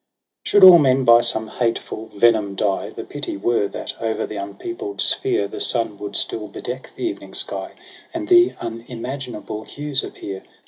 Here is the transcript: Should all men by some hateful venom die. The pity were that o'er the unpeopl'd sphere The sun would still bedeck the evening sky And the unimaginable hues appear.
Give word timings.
Should 0.45 0.63
all 0.63 0.79
men 0.79 1.03
by 1.05 1.21
some 1.21 1.47
hateful 1.47 2.07
venom 2.07 2.55
die. 2.55 2.89
The 2.89 3.03
pity 3.03 3.37
were 3.37 3.67
that 3.67 4.01
o'er 4.01 4.25
the 4.25 4.33
unpeopl'd 4.39 4.99
sphere 4.99 5.47
The 5.47 5.61
sun 5.61 5.99
would 5.99 6.15
still 6.15 6.47
bedeck 6.47 6.89
the 6.95 7.03
evening 7.05 7.35
sky 7.35 7.73
And 8.11 8.27
the 8.27 8.55
unimaginable 8.59 9.61
hues 9.63 10.03
appear. 10.03 10.41